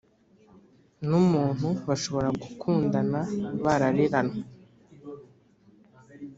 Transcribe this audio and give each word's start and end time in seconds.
numuntu 1.07 1.67
bashobora 1.87 2.29
gukundana 2.41 3.19
barareranwe 3.63 4.37